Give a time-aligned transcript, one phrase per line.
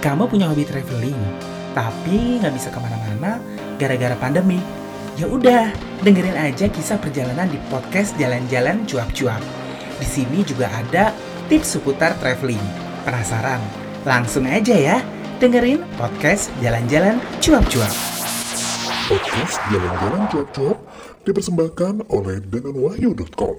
[0.00, 1.20] Kamu punya hobi traveling,
[1.76, 3.36] tapi nggak bisa ke mana-mana
[3.76, 4.56] gara-gara pandemi.
[5.20, 5.68] Ya udah,
[6.00, 9.44] dengerin aja kisah perjalanan di podcast Jalan-Jalan Cuap-Cuap.
[10.00, 11.12] Di sini juga ada
[11.52, 12.64] tips seputar traveling.
[13.04, 13.60] Penasaran?
[14.08, 15.04] Langsung aja ya,
[15.36, 17.92] dengerin podcast Jalan-Jalan Cuap-Cuap.
[19.04, 20.78] Podcast Jalan-Jalan Cuap-Cuap
[21.28, 23.56] dipersembahkan oleh denganwahyu.com.